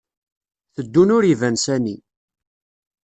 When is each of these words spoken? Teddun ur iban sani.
Teddun 0.73 1.13
ur 1.17 1.23
iban 1.31 1.55
sani. 1.63 1.95